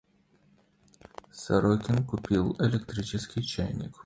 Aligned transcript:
Сорокин 1.31 2.03
купил 2.03 2.55
электрический 2.59 3.43
чайник. 3.43 3.93